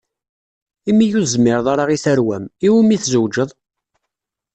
[0.89, 3.49] Imi ur tezmireḍ ara i terwa-m, iwumi i tezweǧeḍ?